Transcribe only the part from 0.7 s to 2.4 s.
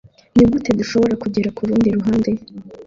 dushobora kugera kurundi ruhande?